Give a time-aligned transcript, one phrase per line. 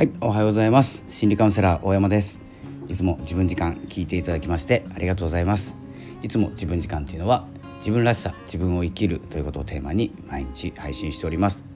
[0.00, 1.04] はいおはようございます。
[1.10, 2.40] 心理カウンセラー大山です。
[2.88, 5.76] いつも自分時間聞いていただきましてありがとうございます。
[6.22, 7.46] いつも自分時間というのは
[7.80, 11.66] 自分らしさ自分を生きるということをテーマに毎日配信しております。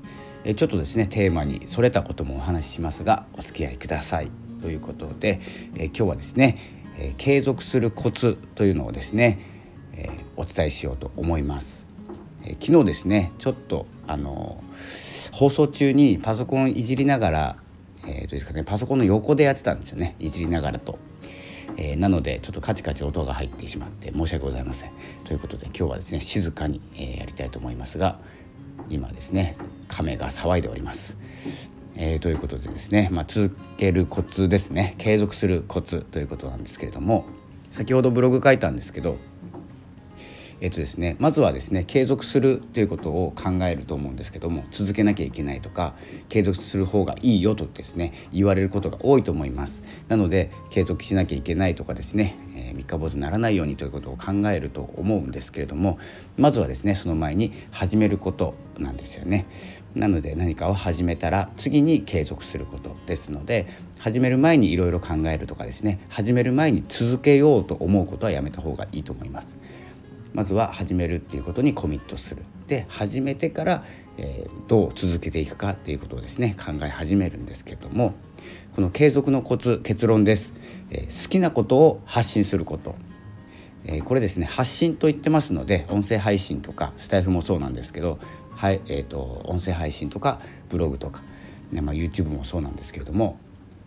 [0.43, 4.31] えちょっとですねテーマにそれたこともお話ししますがお付き合いください。
[4.63, 5.43] ということで
[5.77, 6.57] え今日はですね、
[6.99, 9.39] え継続するコツというのをですね、
[9.93, 11.85] えお伝えしようと思います。
[12.43, 14.65] え昨日ですねちょっとあの
[15.31, 17.64] 放送中にパソコンいじりながら
[18.07, 20.99] えー、とですかねパソコンの横でやってたんですよねいじりながらと。
[21.77, 24.91] えー、なのでちょっとカチカチ音が入ってしまって申し訳ございません。
[25.25, 28.19] ということで今日はですね静かに、えー、やりたいと思いますが
[28.91, 29.57] 今ですね
[29.89, 31.17] 亀が騒いでおります。
[31.97, 37.25] えー、ということでですね、まあ、続けるコツですね継続するコツということなんですけれども
[37.71, 39.17] 先ほどブログ書いたんですけど
[40.61, 45.95] えっとですね、まずはですね継続するということを考えると思うんですけども続けなきゃいけないとか
[46.29, 49.83] 継続する方がいいよとですね言われることが多いと思います。
[50.09, 55.99] なので継続しなきゃいけないとかですね、えー、三日坊主にならないようにということを考えると思うんですけれども
[56.37, 59.47] まずはですねその前に始めることなんですよね。
[59.95, 69.57] なので何かを始めたら次に継続することですので始める前にいろいろ考えるとかですね始める前に続けようと思うことはやめた方がいいと思います。
[70.35, 72.43] まずは始めるっていうことにコミットする。
[72.67, 73.83] で始めてから、
[74.17, 78.15] えー、どう続けていくかっていうことをですね考え始めるんですけども
[78.75, 80.55] この継続のコツ結論です、
[80.91, 82.95] えー、好きなことを発信すること、
[83.85, 88.19] え、これですね発信と言ってますので音声配信とかスタイフもそうなんですけど
[88.57, 91.21] はいえーと、音声配信とかブログとか、
[91.73, 93.39] ねまあ、YouTube もそうなんですけれども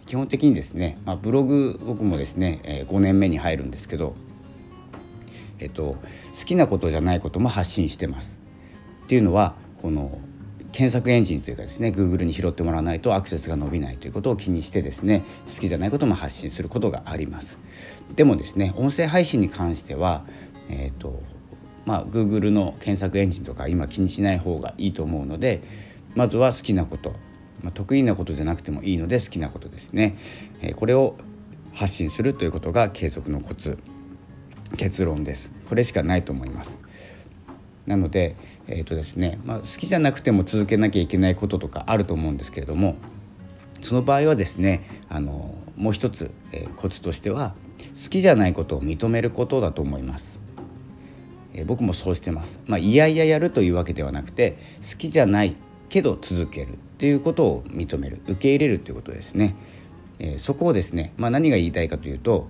[0.05, 4.15] 基本的にですね、まあ、ブログ僕もですね、え、5年目に入るんですけど
[5.59, 5.97] えっと、
[6.37, 8.37] 好きなことじゃないことも発信してます。
[9.05, 10.19] っていうのはこの
[10.71, 17.57] 検索エンジンというかですね Google に拾ってもらわないとアクセスが伸びないということを気にしてですね好きじゃないことも発信することがあります。
[18.15, 20.25] でもですね音声配信に関しては
[20.69, 21.23] えっ、ー、と
[21.85, 25.63] まあ Google の検索エンジンとか今気にしない方がいいと思うので
[26.15, 27.11] まずは好きなこと、
[27.63, 30.17] まあ、得意なことじゃなくてもいいので好きなことですね、
[30.61, 31.15] えー、これを
[31.73, 33.77] 発信するということが継続のコツ。
[34.77, 35.51] 結論です。
[35.67, 36.79] これしかないと思います。
[37.85, 38.35] なので
[38.67, 42.95] えーとですねまあ、好きじゃなくても続けなきゃいけないこととかあると思うんですけれども
[43.81, 47.55] その場合はですねあのもう一つ、えー、コツとしては
[48.03, 50.39] 好きじゃないことを認めることだと思います、
[51.53, 52.59] えー、僕もそうしてます。
[52.65, 55.55] まあいやいややるというわけではなくて好きじゃない
[55.89, 58.19] けど続けるっていうことを認める。
[58.25, 59.55] 受け入れるということですね、
[60.19, 62.49] えー、そこをですね、まあ、何が言いたいかというと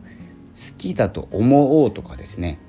[0.57, 2.59] 好きだと思おうとかですね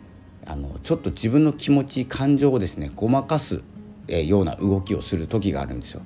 [0.46, 3.62] あのちょっと自分の気持ち感情をですねごまかす、
[4.06, 6.02] えような動きをする時があるんですよ。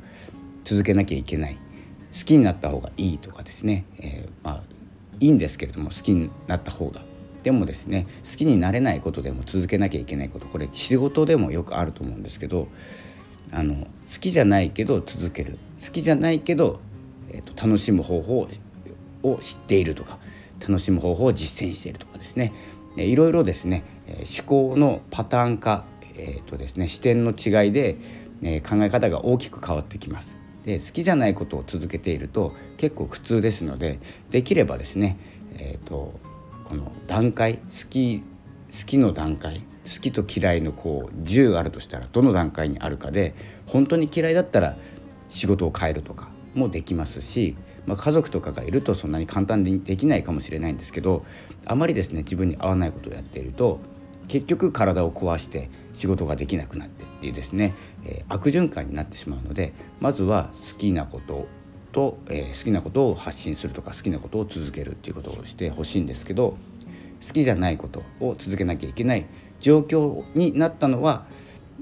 [0.64, 1.56] 続けなきゃいけない。
[2.12, 4.62] 好きになった方がいいとかですね、えー、まあ
[5.20, 7.00] いいんですけれども好きになった方が。
[7.44, 12.68] でもですね好きになれないことでも続けなきゃいけないことこれ仕事でもよくあると思うんですけど
[13.50, 13.86] あの好
[14.20, 15.58] きじゃないけど続ける。
[15.84, 16.80] 好きじゃないけど、
[17.30, 18.48] えーと楽しむ方法
[19.22, 20.18] を知っているとか
[20.66, 22.52] 楽しむ方法を実践しているとかですね
[22.96, 25.84] いろいろですね思考のパターン化、
[26.14, 27.96] えーとですね、視点の違いで、
[28.42, 30.42] え考え方が大きく変わってきます。
[30.64, 33.98] で好きじゃないことを続けていると結構苦痛ですので
[34.30, 35.18] できればですね、
[35.58, 36.14] えーと、
[36.64, 38.24] この段階好き好
[38.86, 43.34] きの段階好きと嫌いのこう10あるとしたらどの段階にあるかで
[43.66, 44.76] 本当に嫌いだったら
[45.30, 47.56] 仕事を変えるとかもできますし
[47.86, 51.24] まあ、家族とかがいるとそんなに簡単にできないかもしれないんですけど
[51.66, 53.80] あまりですね自分に合わないことをやっていると
[54.28, 57.74] 結局体を壊して仕事ができなくなってっていうですね、
[58.06, 61.46] えー、悪循環になってしまうのでまずは好きなこと
[61.90, 66.56] と、えー、好きなことを発信するとか好きなことを続けるっていうことをしてほしいんですけど
[67.26, 69.26] 好きじゃないことを続けなきゃいけない
[69.60, 71.26] 状況になったのは、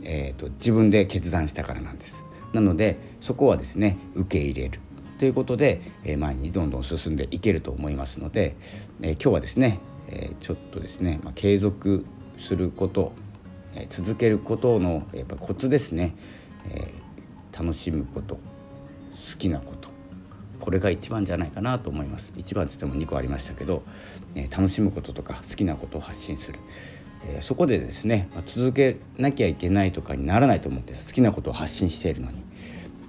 [0.03, 2.23] えーと自分で決断したからなんです。
[2.53, 4.81] なのでそこはですね受け入れる
[5.21, 8.57] ということで、え前にどんどん進んでいけると思いますので、
[9.03, 9.79] え今日はですね、
[10.09, 12.07] えちょっとですね、ま継続
[12.39, 13.13] すること、
[13.75, 16.17] え続けることのやっぱコツですね、
[16.71, 16.95] え
[17.53, 18.41] 楽しむこと好
[19.39, 19.91] きなこと
[20.59, 22.33] これが一番じゃないかなと思います。
[22.35, 23.83] 一番つっても2個ありましたけど、
[24.35, 26.59] え楽しむこととか好きなことを発信する、
[27.29, 32.43] えそこでですね、ま続けなきゃいけないとかにならないと思うんです好きなことを発信しているのに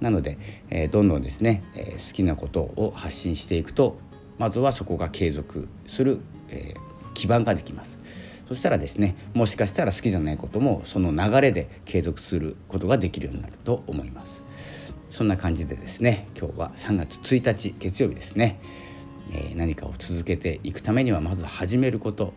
[0.02, 0.36] なので、
[0.68, 3.98] えー、どんどんですね、えー、好きなことを発信していくと
[4.36, 7.96] まずはそこが継続する、えー、基盤ができます。
[8.48, 14.42] そしたらですねもしかしたら好きじゃないこともその流れで継続することができるようになると思います。
[15.08, 18.60] そんな感じでですね今日は3月1日月曜日ですね、
[19.32, 22.32] えー、何かを続けていくためにはまず始めること、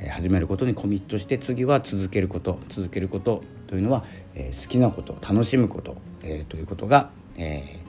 [0.00, 4.04] えー、始めることにコミットして次は続けること続けることというのは、
[4.34, 7.80] えー、好きなこと楽しむこと、えということが、え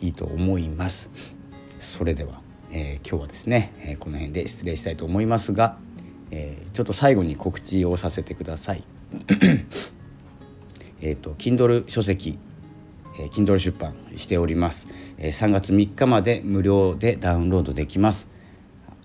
[0.00, 1.10] いいと思います。
[1.80, 2.40] それでは、
[2.72, 5.76] え今日はですね、えこの辺で失礼したいと思いますが、
[6.30, 8.84] えちょっと最後に告知をさせてください。
[11.02, 12.38] えっと Kindle 書籍
[13.18, 14.86] え、Kindle 出版しております、
[15.18, 18.28] え、3月3日まで無料でダウンロードできます。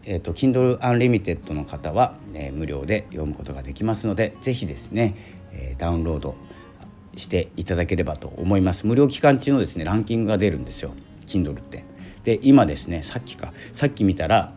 [0.07, 5.15] えーと、Kindle Unlimited の方は、えー、無料で読むことができますのでぜひですね、
[5.77, 6.35] ダウンロード
[7.15, 8.85] していただければと思います。
[8.87, 10.91] 無料期間中のですねランキングが出るんですよ。
[11.25, 11.83] Kindle って。
[12.23, 13.53] で今ですねさっきか。
[13.73, 14.53] さっき見たら、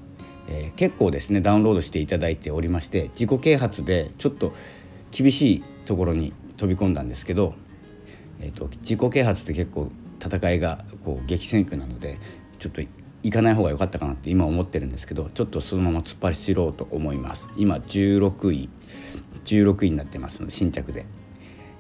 [0.49, 4.53] えー、結構ですねダウンロードしていただいておりまして自己啓発でちょっと
[5.11, 7.55] 厳しいところに飛び込んだんですけど
[8.41, 9.91] えーと、自己啓発って結構
[10.23, 12.19] 戦いがこう激戦区なので
[12.59, 12.83] ちょっと
[13.23, 17.49] 行かない方が良かったかなって今思ってるんですけどちょっとそのまま突っ走ろうと思います。
[17.57, 18.69] 今16位。
[19.55, 21.07] 16位になってますので新着で。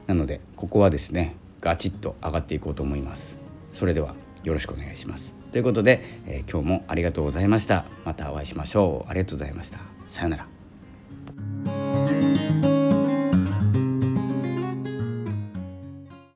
[0.06, 3.36] なのでここはですねガチッと上がっていこうと思います。
[3.72, 5.34] それではよろしくお願いします。
[5.52, 7.84] ということで、えー、今日もありがとうございました。
[8.04, 9.10] またお会いしましょう。
[9.10, 9.78] ありがとうございました。
[10.08, 10.46] さようなら。